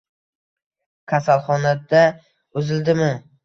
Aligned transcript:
Kasalxonada 1.13 2.03
uzildimi 2.63 3.15